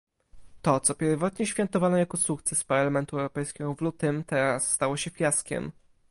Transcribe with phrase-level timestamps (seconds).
[0.61, 5.71] To, co pierwotnie świętowano jako sukces Parlamentu Europejskiego w lutym, teraz stało się fiaskiem